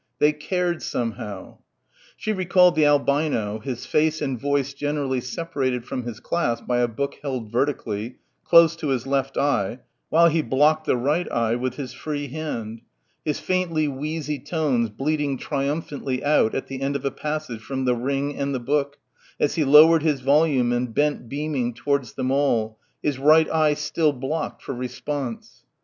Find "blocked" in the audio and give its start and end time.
10.41-10.85, 24.13-24.63